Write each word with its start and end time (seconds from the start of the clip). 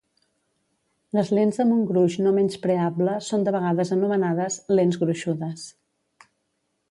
Les 1.17 1.27
lents 1.39 1.59
amb 1.63 1.75
un 1.75 1.83
gruix 1.91 2.15
no 2.27 2.31
menyspreable 2.37 3.13
són 3.27 3.45
de 3.47 3.53
vegades 3.57 3.93
anomenades 3.97 4.57
"lents 4.79 4.99
gruixudes". 5.03 5.67